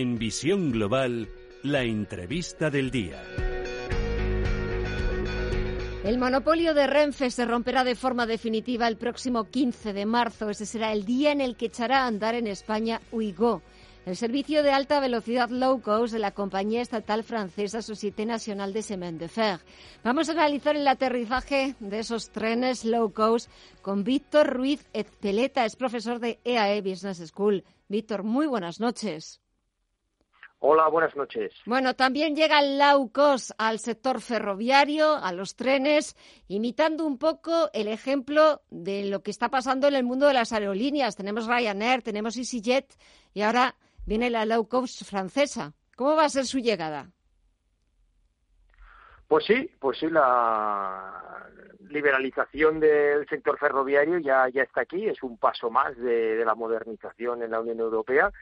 [0.00, 1.28] En Visión Global,
[1.64, 3.20] la entrevista del día.
[6.04, 10.50] El monopolio de Renfe se romperá de forma definitiva el próximo 15 de marzo.
[10.50, 13.60] Ese será el día en el que echará a andar en España Uigo,
[14.06, 18.84] el servicio de alta velocidad low cost de la compañía estatal francesa Société Nationale de
[18.84, 19.58] Chemin de Fer.
[20.04, 23.50] Vamos a analizar el aterrizaje de esos trenes low cost
[23.82, 27.64] con Víctor Ruiz Ezpeleta, es profesor de EAE Business School.
[27.88, 29.40] Víctor, muy buenas noches.
[30.60, 31.52] Hola, buenas noches.
[31.66, 36.16] Bueno, también llega el low cost al sector ferroviario, a los trenes,
[36.48, 40.52] imitando un poco el ejemplo de lo que está pasando en el mundo de las
[40.52, 41.14] aerolíneas.
[41.14, 42.92] Tenemos Ryanair, tenemos EasyJet
[43.34, 45.74] y ahora viene la low cost francesa.
[45.94, 47.08] ¿Cómo va a ser su llegada?
[49.28, 51.46] Pues sí, pues sí, la
[51.88, 56.56] liberalización del sector ferroviario ya, ya está aquí, es un paso más de, de la
[56.56, 58.32] modernización en la Unión Europea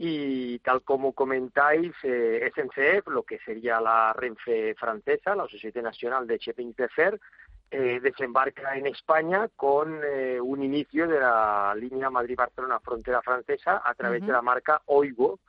[0.00, 6.24] y tal como comentáis, eh, SNCF, lo que sería la Renfe francesa, la Sociedad Nacional
[6.24, 7.20] de Shipping de Fer,
[7.68, 13.92] eh, desembarca en España con eh, un inicio de la línea Madrid-Barcelona frontera francesa a
[13.94, 15.40] través de la marca Oigo,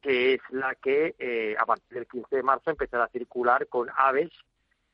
[0.00, 3.88] que es la que eh, a partir del 15 de marzo empezará a circular con
[3.94, 4.30] aves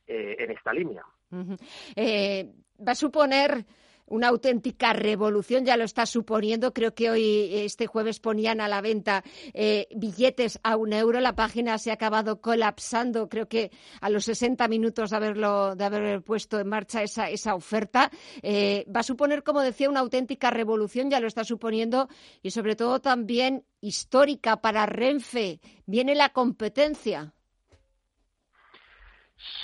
[0.07, 1.05] eh, en esta línea.
[1.31, 2.53] Uh -huh.
[2.85, 3.65] va a suponer
[4.07, 6.73] una auténtica revolución, ya lo está suponiendo.
[6.73, 11.21] Creo que hoy, este jueves, ponían a la venta eh, billetes a un euro.
[11.21, 15.85] La página se ha acabado colapsando, creo que a los 60 minutos de, haberlo, de
[15.85, 18.11] haber puesto en marcha esa, esa oferta.
[18.43, 22.09] Eh, va a suponer, como decía, una auténtica revolución, ya lo está suponiendo,
[22.43, 25.61] y sobre todo también histórica para Renfe.
[25.87, 27.35] Viene la competencia.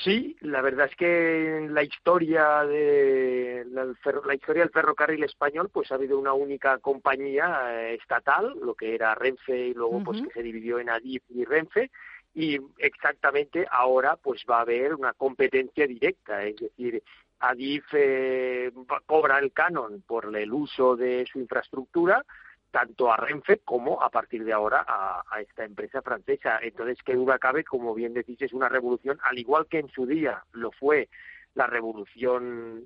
[0.03, 5.71] Sí, la verdad es que en la historia de la, la, historia del ferrocarril español,
[5.73, 10.01] pues ha habido una única compañía eh, estatal, lo que era Renfe y luego uh
[10.01, 10.05] -huh.
[10.05, 11.91] pues que se dividió en Adif y Renfe
[12.35, 17.03] y exactamente ahora pues va a haber una competencia directa, es decir,
[17.41, 18.73] Adif eh,
[19.07, 22.25] cobra el canon por el uso de su infraestructura
[22.71, 26.59] tanto a Renfe como a partir de ahora a, a, esta empresa francesa.
[26.63, 30.07] Entonces, qué duda cabe, como bien decís, es una revolución, al igual que en su
[30.07, 31.09] día lo fue
[31.55, 32.85] la revolución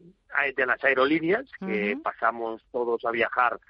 [0.57, 2.03] de las aerolíneas, que uh -huh.
[2.03, 3.61] pasamos todos a viajar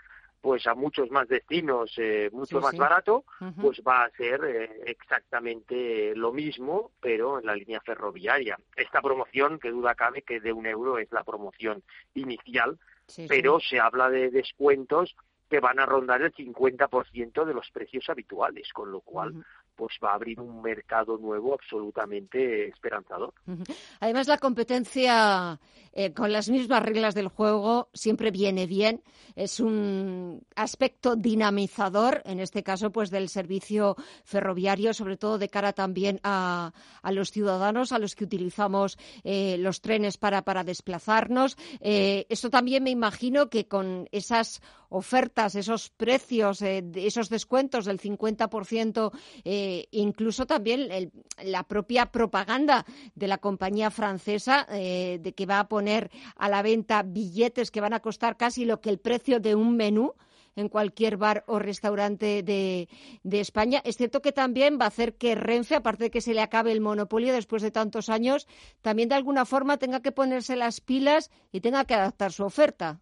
[0.40, 2.78] pues a muchos más destinos, eh, mucho sí, más sí.
[2.78, 3.62] barato, uh -huh.
[3.62, 8.58] pues va a ser eh, exactamente lo mismo, pero en la línea ferroviaria.
[8.74, 11.84] Esta promoción, que duda cabe que de un euro es la promoción
[12.14, 15.14] inicial, sí, pero se habla de descuentos
[15.52, 19.44] que van a rondar el 50% de los precios habituales, con lo cual uh -huh.
[19.76, 23.34] pues va a abrir un mercado nuevo absolutamente esperanzador.
[23.46, 23.76] Uh -huh.
[24.00, 25.60] Además, la competencia
[25.92, 29.03] eh, con las mismas reglas del juego siempre viene bien.
[29.34, 35.72] Es un aspecto dinamizador, en este caso, pues del servicio ferroviario, sobre todo de cara
[35.72, 41.56] también a, a los ciudadanos, a los que utilizamos eh, los trenes para, para desplazarnos.
[41.81, 47.98] Eh, esto también me imagino que con esas ofertas, esos precios, eh, esos descuentos del
[47.98, 49.10] 50%,
[49.44, 55.69] eh, incluso también el, la propia propaganda de la compañía francesa de que va a
[55.69, 59.54] poner a la venta billetes que van a costar casi lo que el precio de
[59.54, 60.15] un menú
[60.56, 62.88] en cualquier bar o restaurante de,
[63.22, 63.81] de, España.
[63.84, 66.72] Es cierto que también va a hacer que Renfe, aparte de que se le acabe
[66.72, 68.47] el monopolio después de tantos años,
[68.82, 73.00] también de alguna forma tenga que ponerse las pilas y tenga que adaptar su oferta.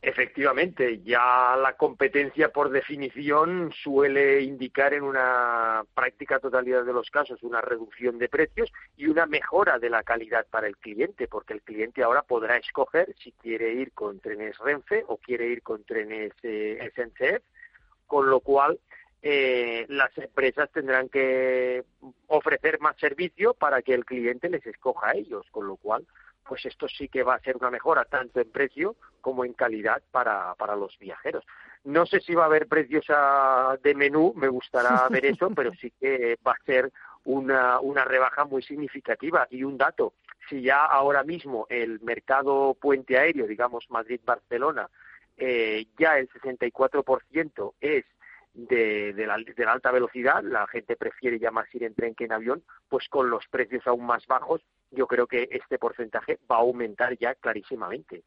[0.00, 7.42] Efectivamente, ya la competencia por definición suele indicar en una práctica totalidad de los casos
[7.42, 11.62] una reducción de precios y una mejora de la calidad para el cliente, porque el
[11.62, 16.32] cliente ahora podrá escoger si quiere ir con trenes Renfe o quiere ir con trenes
[16.44, 17.42] eh, SNCF,
[18.06, 18.78] con lo cual
[19.22, 21.84] eh, las empresas tendrán que
[22.28, 26.06] ofrecer más servicio para que el cliente les escoja a ellos, con lo cual
[26.48, 30.02] pues esto sí que va a ser una mejora tanto en precio como en calidad
[30.10, 31.44] para, para los viajeros.
[31.84, 35.72] No sé si va a haber precios a, de menú, me gustará ver eso, pero
[35.74, 36.90] sí que va a ser
[37.24, 39.46] una, una rebaja muy significativa.
[39.50, 40.14] Y un dato,
[40.48, 44.88] si ya ahora mismo el mercado puente aéreo, digamos Madrid-Barcelona,
[45.36, 48.04] eh, ya el 64% es
[48.54, 49.34] de, la,
[49.70, 53.30] alta velocidad, la gente prefiere ya más ir en tren que en avión, pues con
[53.30, 58.24] los precios aún más bajos, yo creo que este porcentaje va a aumentar ya clarísimamente.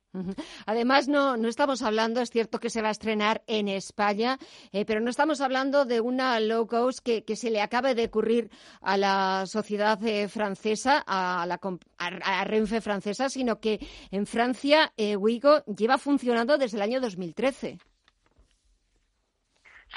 [0.65, 4.38] Además, no, no estamos hablando, es cierto que se va a estrenar en España,
[4.71, 8.50] eh, pero no estamos hablando de una low cost que, se le acabe de ocurrir
[8.81, 11.59] a la sociedad eh, francesa, a, la,
[11.97, 13.79] a, Renfe francesa, sino que
[14.12, 17.79] en Francia, eh, Wigo lleva funcionando desde el año 2013.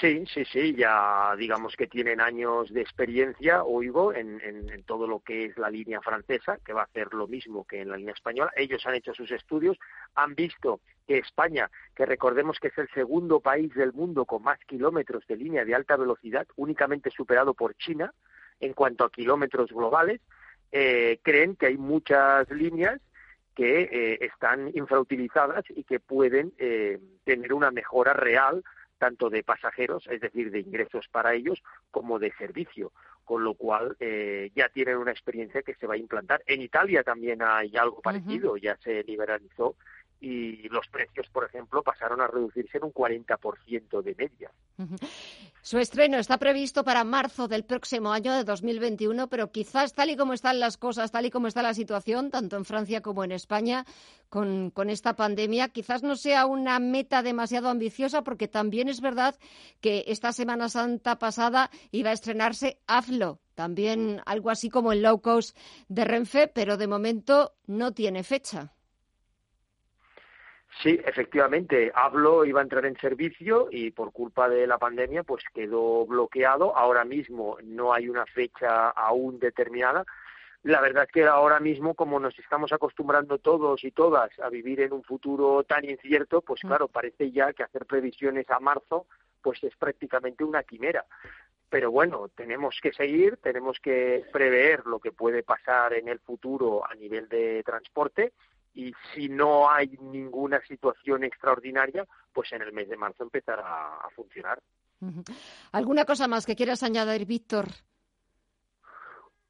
[0.00, 5.06] Sí, sí, sí, ya digamos que tienen años de experiencia, oigo, en, en, en, todo
[5.06, 7.96] lo que es la línea francesa, que va a hacer lo mismo que en la
[7.96, 8.50] línea española.
[8.56, 9.78] Ellos han hecho sus estudios,
[10.16, 14.58] han visto que España, que recordemos que es el segundo país del mundo con más
[14.66, 18.12] kilómetros de línea de alta velocidad, únicamente superado por China
[18.58, 20.20] en cuanto a kilómetros globales,
[20.72, 23.00] eh, creen que hay muchas líneas
[23.54, 28.64] que eh, están infrautilizadas y que pueden eh, tener una mejora real
[28.98, 32.92] tanto de pasajeros, es decir, de ingresos para ellos, como de servicio,
[33.24, 36.42] con lo cual eh, ya tienen una experiencia que se va a implantar.
[36.46, 38.62] En Italia también hay algo parecido, uh -huh.
[38.62, 39.76] ya se liberalizó
[40.24, 44.50] y los precios, por ejemplo, pasaron a reducirse en un 40% de media.
[45.60, 50.16] Su estreno está previsto para marzo del próximo año de 2021, pero quizás tal y
[50.16, 53.32] como están las cosas, tal y como está la situación, tanto en Francia como en
[53.32, 53.84] España,
[54.30, 59.36] con, con esta pandemia, quizás no sea una meta demasiado ambiciosa, porque también es verdad
[59.82, 65.20] que esta Semana Santa pasada iba a estrenarse AFLO, también algo así como el low
[65.20, 65.54] cost
[65.88, 68.73] de Renfe, pero de momento no tiene fecha.
[70.84, 75.42] Sí, efectivamente, Hablo iba a entrar en servicio y por culpa de la pandemia pues
[75.54, 76.76] quedó bloqueado.
[76.76, 80.04] Ahora mismo no hay una fecha aún determinada.
[80.62, 84.82] La verdad es que ahora mismo, como nos estamos acostumbrando todos y todas a vivir
[84.82, 89.06] en un futuro tan incierto, pues claro, parece ya que hacer previsiones a marzo
[89.40, 91.06] pues es prácticamente una quimera.
[91.70, 96.86] Pero bueno, tenemos que seguir, tenemos que prever lo que puede pasar en el futuro
[96.86, 98.34] a nivel de transporte
[98.74, 104.10] y si no hay ninguna situación extraordinaria, pues en el mes de marzo empezará a
[104.10, 104.60] funcionar.
[105.72, 107.66] ¿Alguna cosa más que quieras añadir, Víctor?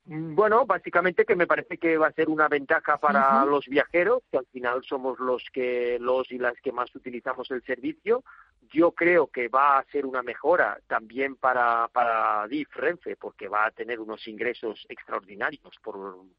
[0.06, 3.50] Bueno, básicamente que me parece que va a ser una ventaja para uh -huh.
[3.50, 7.62] los viajeros, que al final somos los que los y las que más utilizamos el
[7.62, 8.22] servicio.
[8.70, 13.66] Yo creo que va a ser una mejora también para para DIF Renfe, porque va
[13.66, 16.34] a tener unos ingresos extraordinarios por un,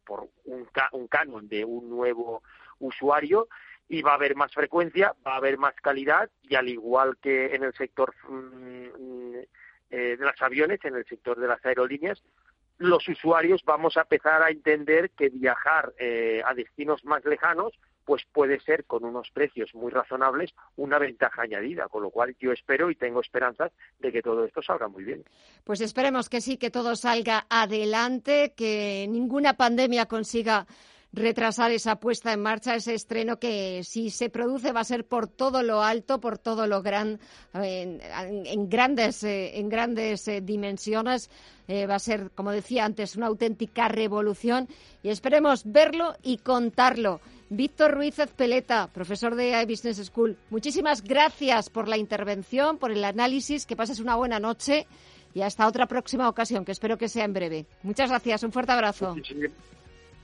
[0.46, 2.44] un canon de un nuevo
[2.80, 3.48] usuario
[3.88, 7.54] y va a haber más frecuencia, va a haber más calidad y al igual que
[7.54, 9.38] en el sector mmm,
[9.92, 12.22] eh, de los aviones, en el sector de las aerolíneas,
[12.78, 17.74] los usuarios vamos a empezar a entender que viajar eh, a destinos más lejanos
[18.06, 22.52] pues puede ser con unos precios muy razonables una ventaja añadida, con lo cual yo
[22.52, 25.24] espero y tengo esperanzas de que todo esto salga muy bien.
[25.64, 30.68] Pues esperemos que sí, que todo salga adelante, que ninguna pandemia consiga
[31.16, 35.28] retrasar esa puesta en marcha, ese estreno que si se produce va a ser por
[35.28, 37.20] todo lo alto, por todo lo gran,
[37.54, 41.30] en, grandes, eh, en grandes eh, dimensiones.
[41.68, 44.68] Eh, va a ser, como decía antes, una auténtica revolución
[45.02, 47.22] y esperemos verlo y contarlo.
[47.50, 53.66] Víctor Ruiz Peleta, profesor de iBusiness School, muchísimas gracias por la intervención, por el análisis,
[53.66, 54.86] que pases una buena noche
[55.34, 57.66] y hasta otra próxima ocasión, que espero que sea en breve.
[57.84, 59.16] Muchas gracias, un fuerte abrazo.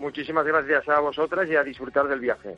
[0.02, 2.58] Muchísimas gracias a vosotras y a disfrutar del viaje.